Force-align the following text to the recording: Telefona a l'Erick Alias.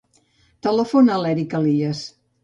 Telefona 0.67 1.13
a 1.15 1.17
l'Erick 1.25 1.53
Alias. 1.59 2.01